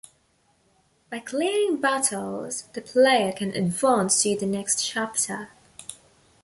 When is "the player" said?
2.73-3.31